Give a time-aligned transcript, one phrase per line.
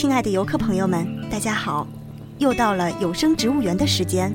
[0.00, 1.86] 亲爱的游客朋友们，大家好！
[2.38, 4.32] 又到了有声植物园的时间。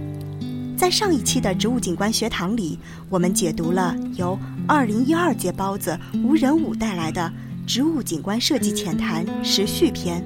[0.78, 2.78] 在上一期的植物景观学堂里，
[3.10, 4.38] 我们解读了由
[4.68, 7.34] 2012届包子吴仁武带来的
[7.68, 10.24] 《植物景观设计浅谈》时序篇。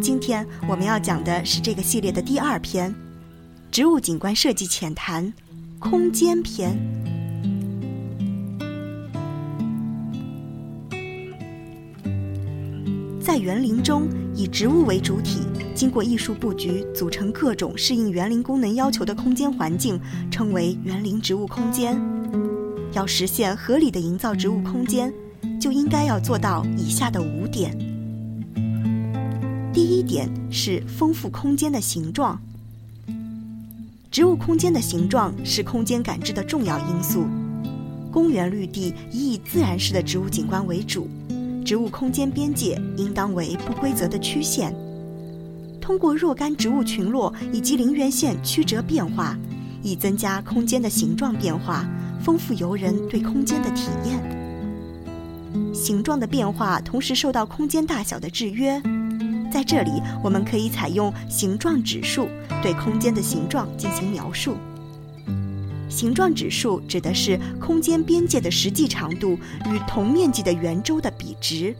[0.00, 2.92] 今天我们要讲的是这个系列的第二篇
[3.72, 5.26] 《植物景观设计浅谈》
[5.80, 6.78] 空间篇。
[13.24, 14.06] 在园林中，
[14.36, 15.40] 以植物为主体，
[15.74, 19.98] 经过艺术布局，组成各种适应园林功能要求的空间环境，
[20.30, 21.98] 称为园林植物空间。
[22.92, 25.10] 要实现合理的营造植物空间，
[25.58, 27.74] 就应该要做到以下的五点。
[29.72, 32.38] 第一点是丰富空间的形状。
[34.10, 37.24] 植物空间的形状是空间感知的重要因素。
[38.12, 41.08] 公园绿地以以自然式的植物景观为主。
[41.64, 44.74] 植物空间边界应当为不规则的曲线，
[45.80, 49.34] 通过若干植物群落以及陵园线曲折变化，
[49.82, 51.88] 以增加空间的形状变化，
[52.22, 54.44] 丰富游人对空间的体验。
[55.72, 58.80] 形状的变化同时受到空间大小的制约，
[59.50, 59.90] 在这里
[60.22, 62.28] 我们可以采用形状指数
[62.62, 64.54] 对空间的形状进行描述。
[65.94, 71.72] 形状指数指的是空间边界的实际长度与同面积的圆周的比值。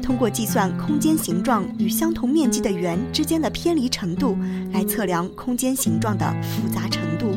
[0.00, 4.38] 通过计算空间形状与相同面积的圆之间的偏离程度，
[4.72, 7.36] 来测量空间形状的复杂程度。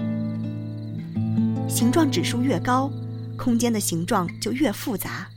[1.67, 2.92] 形状指数越高，
[3.36, 5.28] 空间的形状就越复杂。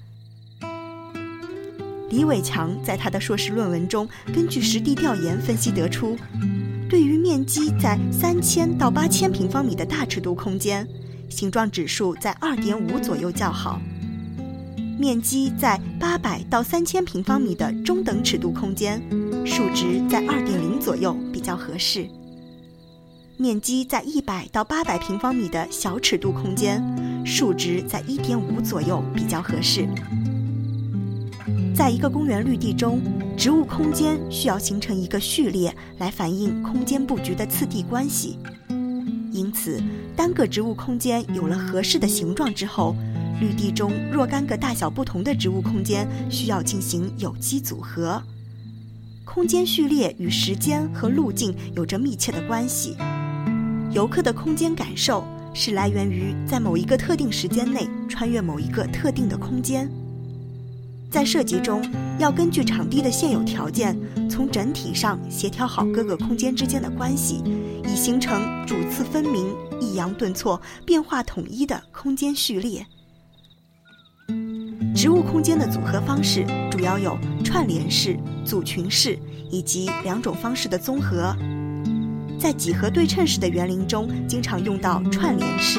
[2.10, 6.16] 李伟强在他的硕士论文中，根据实地调研分析得出。
[6.88, 10.86] 对于面积在三千到八千平方米的大尺度空间，
[11.28, 13.80] 形状指数在二点五左右较好；
[14.98, 19.02] 面积在八百到三千平方米的中等尺度空间，
[19.44, 22.06] 数值在二点零左右比较合适；
[23.38, 26.80] 面积在一百到八百平方米的小尺度空间，
[27.26, 29.88] 数值在一点五左右比较合适。
[31.74, 33.00] 在一个公园绿地中，
[33.36, 38.38] 植物空间需要形成一个序列来反映空间布局的次第关系。
[39.32, 39.82] 因此，
[40.16, 42.94] 单个植物空间有了合适的形状之后，
[43.40, 48.22] 绿地中若干个大小不同的植物空间需要进行有机组合。
[49.24, 52.96] 空间序列与时间和路径有着密切的关系。
[53.90, 59.90] 游客的空间感受是来源于在某一个特定时间内穿越某一个特定的空间。
[61.14, 61.80] 在设计中，
[62.18, 63.96] 要根据场地的现有条件，
[64.28, 67.40] 从整体上协调好各个空间之间的关系，
[67.84, 72.84] 以形成主次分明、抑扬顿挫、变化统一的空间序列。
[74.92, 79.16] 植物空间的组合方式主要有串联式、组群式
[79.52, 81.32] 以及两种方式的综合。
[82.40, 85.78] 在几何对称式的园林中，经常用到串联式。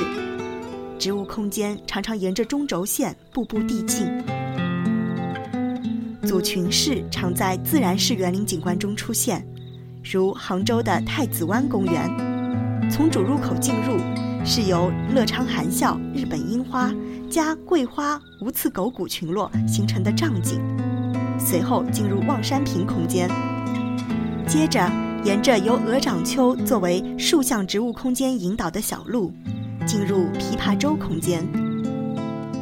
[0.98, 4.08] 植物空间常常沿着中轴线步步递进。
[6.26, 9.46] 组群式常在自然式园林景观中出现，
[10.04, 12.10] 如杭州的太子湾公园。
[12.90, 13.98] 从主入口进入，
[14.44, 16.92] 是由乐昌含笑、日本樱花
[17.30, 20.60] 加桂花无刺狗骨群落形成的障景，
[21.40, 23.30] 随后进入望山坪空间，
[24.48, 24.92] 接着
[25.24, 29.32] 沿着由鹅掌丘作为竖向植物空间引导的小路，
[29.86, 31.44] 进入枇杷洲空间，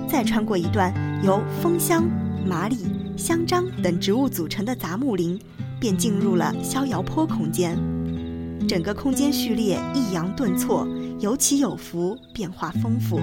[0.08, 0.94] 再穿过一段
[1.24, 2.04] 由枫香、
[2.46, 3.03] 麻里。
[3.18, 5.40] 香樟等植物组成的杂木林，
[5.80, 7.78] 便进入了逍遥坡空间。
[8.68, 10.88] 整个空间序列抑扬顿挫，
[11.20, 13.20] 有起有伏，变化丰富。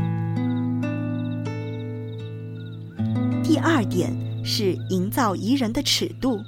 [3.42, 4.12] 第二点
[4.44, 6.40] 是营造宜人的尺度。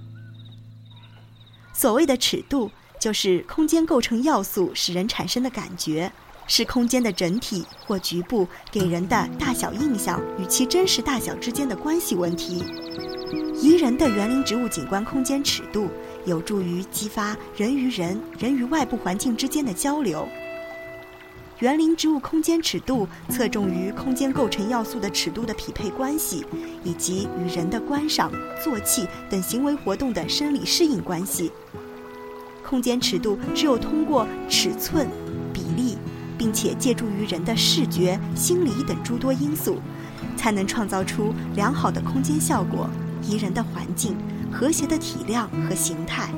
[1.73, 6.13] 所谓的尺度，就是空间构成要素使人产生的感觉，
[6.47, 12.63] 是空间的整体或局部给人的大小印象与其真实大小之间的关系问题。
[13.33, 15.89] 宜人的园林植物景观空间尺度，
[16.27, 20.29] 有助于激发人与人、人与外部环境之间的交流。
[21.61, 26.45] 园林植物空间尺度侧重于空间构成要素的尺度的匹配关系，
[26.85, 28.31] 以及与人的观赏、
[28.63, 31.51] 坐气等行为活动的生理适应关系。
[32.63, 35.07] 空间尺度只有通过尺寸、
[35.53, 35.97] 比例，
[36.37, 39.79] 并且借助于人的视觉、心理等诸多因素，
[40.37, 42.91] 才能创造出良好的空间效果。
[43.23, 44.17] 宜人的环境、
[44.51, 46.31] 和谐的体量和形态，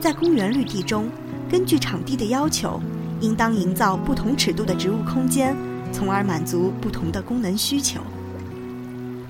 [0.00, 1.08] 在公园绿地中，
[1.48, 2.80] 根据场地的要求，
[3.20, 5.56] 应当营造不同尺度的植物空间，
[5.92, 8.00] 从而满足不同的功能需求。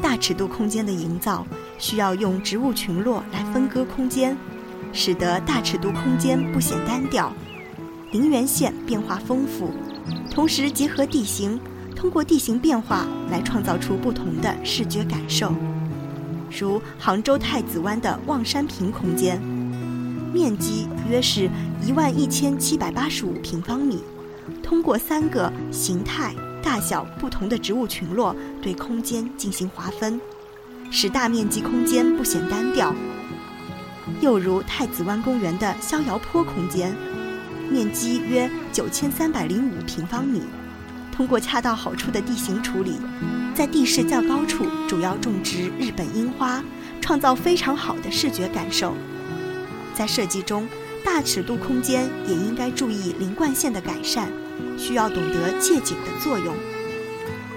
[0.01, 1.47] 大尺度空间的营造
[1.79, 4.37] 需要用植物群落来分割空间，
[4.93, 7.33] 使得大尺度空间不显单调，
[8.11, 9.71] 陵园线变化丰富，
[10.31, 11.61] 同时结合地形，
[11.95, 15.55] 通过地形变化来创造出不同的视觉感受。
[16.59, 19.41] 如杭州太子湾的望山坪空间，
[20.33, 21.49] 面积约是
[21.85, 24.03] 一万一千七百八十五平方米，
[24.63, 30.21] 通过三个形态、大小不同的植物群落对空间进行划分，
[30.91, 32.95] 使大面积空间不显单调。
[34.21, 36.95] 又如太子湾公园的逍遥坡空间，
[37.71, 40.43] 面积约九千三百零五平方米，
[41.23, 42.97] 通过恰到好处的地形处理。
[43.55, 46.61] 在地势较高处，主要种植日本樱花，
[47.01, 48.97] 创造非常好的视觉感受。
[49.95, 50.67] 在设计中，
[51.05, 54.33] 大尺度空间也应该注意零贯线的改善，
[54.77, 56.53] 需要懂得借景的作用。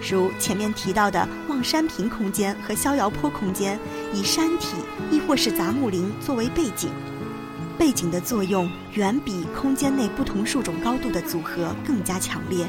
[0.08, 3.80] 如前面提到的望山坪空间和逍遥坡空间，
[4.14, 4.76] 以山体
[5.10, 6.92] 亦或是杂木林作为背景，
[7.80, 12.68] 背景的作用远比空间内不同树种高度的组合更加强烈。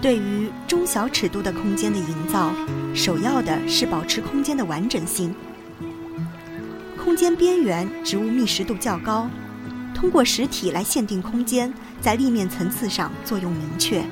[0.00, 2.52] 对于中小尺度的空间的营造，
[2.94, 5.34] 首要的是保持空间的完整性。
[6.96, 9.28] 空间边缘植物密实度较高，
[9.94, 14.04] 通过实体来限定空间，在立面层次上作用明确。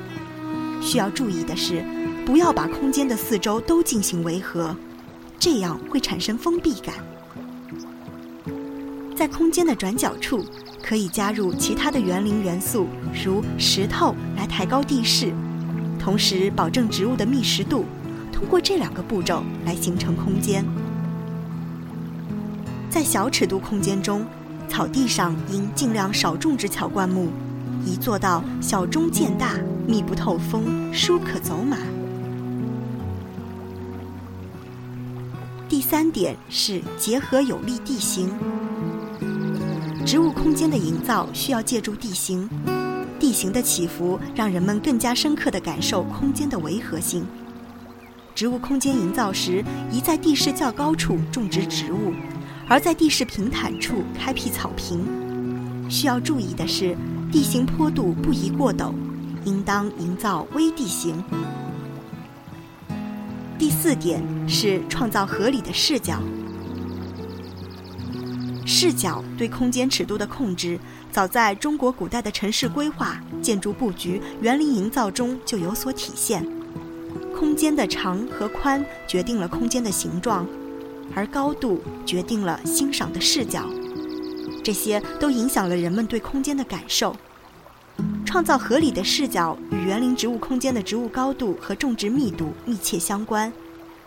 [0.81, 1.83] 需要注意的是，
[2.25, 4.75] 不要把空间的四周都进行围合，
[5.39, 6.95] 这样会产生封闭感。
[9.15, 10.45] 在空间的转角处，
[10.83, 12.87] 可以加入其他的园林元素，
[13.23, 15.33] 如石头来抬高地势。
[16.07, 17.83] 同时保证植物的密实度，
[18.31, 20.63] 通过这两个步骤来形成空间。
[22.89, 24.25] 在小尺度空间中，
[24.69, 27.27] 草地上应尽量少种植乔灌木，
[27.85, 29.55] 以做到小中见大、
[29.85, 30.63] 密不透风、
[30.93, 31.75] 疏可走马。
[35.67, 38.31] 第三点是结合有利地形，
[40.05, 42.49] 植物空间的营造需要借助地形。
[43.19, 47.25] 地形的起伏让人们更加深刻地感受空间的维和性。
[48.35, 52.13] 植物空间营造时，宜在地势较高处种植植物，
[52.67, 55.03] 而在地势平坦处开辟草坪。
[55.89, 56.95] 需要注意的是，
[57.31, 58.93] 地形坡度不宜过陡，
[59.43, 61.23] 应当营造微地形。
[63.57, 66.21] 第四点是创造合理的视角。
[68.67, 70.79] 视角对空间尺度的控制。
[71.11, 76.45] 早在中国古代的城市规划、建筑布局、园林营造中就有所体现。
[77.35, 80.47] 空间的长和宽决定了空间的形状，
[81.15, 83.65] 而高度决定了欣赏的视角。
[84.63, 87.15] 这些都影响了人们对空间的感受。
[88.25, 93.51] 创造合理的视角与园林植物空间的植物高度和种植密度密切相关。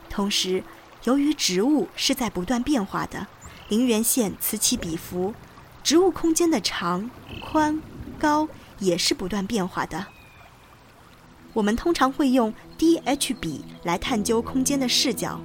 [0.09, 0.63] 同时，
[1.05, 3.27] 由于植物是在不断变化的，
[3.69, 5.35] 陵园线此起彼伏。
[5.83, 7.11] 植物空间的长、
[7.51, 7.81] 宽、
[8.19, 8.49] 高
[8.79, 10.07] 也是不断变化的。
[11.53, 15.41] 我们通常会用 DH 比来探究空间的视角。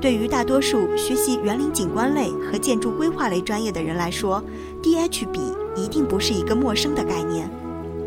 [0.00, 4.42] 对于大多数学习园林景观类和建筑规划类专业的人来说
[4.82, 5.40] ，DH 比
[5.76, 7.48] 一定不是一个陌生的概念。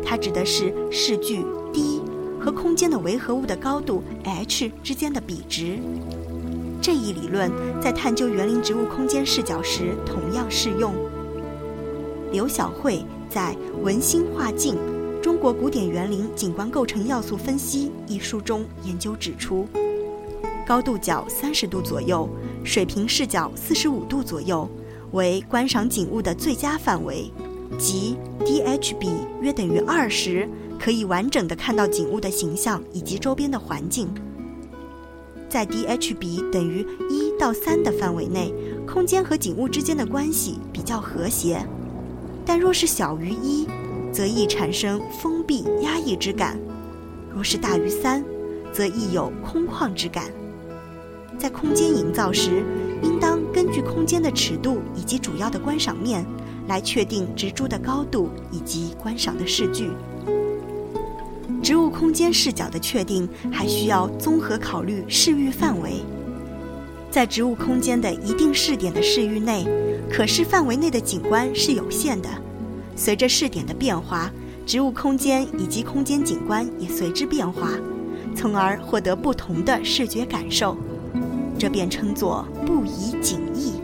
[0.04, 2.02] 它指的是视距 D
[2.40, 5.78] 和空间的维和物的高度 H 之间的比值。
[6.82, 11.13] 这一理论在探究园林植物空间视角时同样适用。
[12.34, 13.00] 刘晓慧
[13.30, 14.74] 在《文心画境：
[15.22, 19.68] 中国古典园林景观构成要素分析》一书中研究指出，
[20.66, 22.28] 高度角三十度左右，
[22.64, 24.68] 水平视角四十五度左右
[25.12, 27.30] 为观赏景物的最佳范围，
[27.78, 29.10] 即 DH 比
[29.40, 34.12] 约等于二十，可以完整的看到景物的形象以及周边的环境。
[35.48, 38.52] 在 DH 比等于一到三的范围内，
[38.84, 41.64] 空间和景物之间的关系比较和谐。
[42.46, 43.66] 但若是小于一，
[44.12, 46.56] 则易产生封闭压抑之感；
[47.32, 48.24] 若是大于三，
[48.72, 50.24] 则易有空旷之感。
[51.38, 52.62] 在空间营造时，
[53.02, 56.24] 应当根据空间的尺度以及主要的观赏面，
[56.68, 59.90] 来确定植株的高度以及观赏的视距。
[61.62, 66.04] 植物空间视角的确定，还需要综合考虑视域范围。
[67.14, 69.64] 在植物空间的一定视点的视域内。
[70.10, 72.28] 可视范围内的景观是有限的，
[72.96, 74.32] 随着视点的变化，
[74.66, 77.70] 植物空间以及空间景观也随之变化，
[78.34, 80.76] 从而获得不同的视觉感受，
[81.56, 83.74] 这便称作不移景异。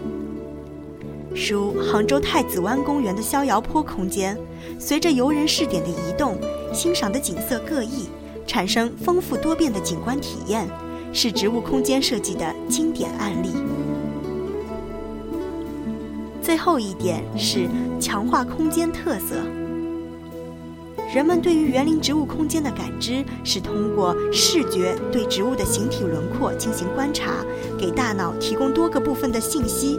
[1.49, 4.37] 如杭州太子湾公园的逍遥坡空间，
[4.77, 6.37] 随着游人视点的移动，
[6.75, 8.09] 欣赏的景色各异，
[8.45, 10.69] 产生丰富多变的景观体验，
[11.13, 13.51] 是植物空间设计的经典案例。
[16.43, 17.69] 最后一点是
[18.01, 19.37] 强化空间特色。
[21.13, 27.45] 人们对于园林植物空间的感知是通过视觉对植物的形体轮廓进行观察，
[27.77, 29.99] 给大脑提供多个部分的信息，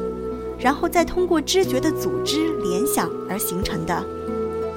[0.58, 4.02] 然后再通过知觉的组织联想而形成的。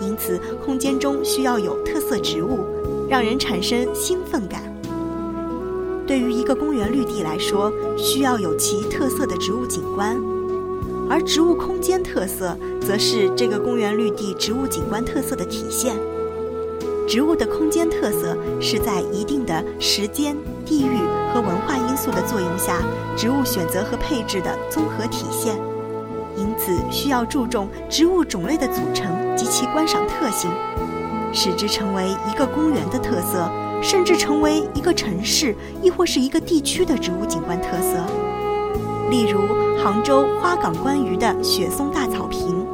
[0.01, 2.59] 因此，空间中需要有特色植物，
[3.09, 4.74] 让人产生兴奋感。
[6.07, 10.21] 对于一个公园绿地来说，需要有其特色的植物景观，
[11.09, 15.97] 而植物空间特色则是这个公园绿地植物景观特色的体现。
[17.07, 20.99] 植物的空间特色是在一定的时间、地域
[21.33, 22.83] 和文化因素的作用下，
[23.17, 25.55] 植物选择和配置的综合体现。
[26.37, 30.51] 因此，需要注重植物种类的组成及其观赏特性，
[31.33, 33.49] 使之成为一个公园的特色，
[33.85, 38.03] 甚至成为一个城市亦或是一个地区的植物景观特色。
[39.11, 39.39] 例如，
[39.77, 42.67] 杭州花港观鱼的雪松大草坪，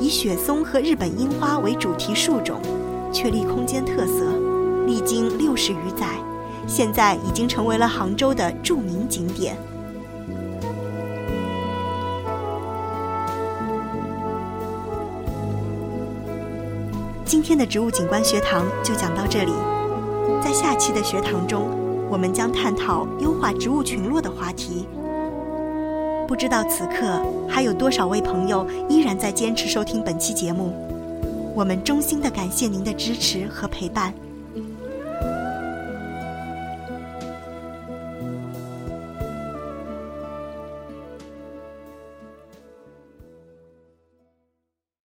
[0.00, 2.60] 以雪松和日本樱花为主题树种。
[3.12, 4.24] 确立空间特色，
[4.86, 6.06] 历经六十余载，
[6.66, 9.54] 现在已经成为了杭州的著名景点。
[17.24, 19.52] 今天的植物景观学堂就讲到这里，
[20.52, 21.70] 在下期的学堂中，
[22.10, 24.86] 我们将探讨优化植物群落的话题。
[26.28, 30.74] 不知道此刻还有多少位朋友依然在坚持收听本期节目。
[31.56, 34.12] 我们衷心的感谢您的支持和陪伴。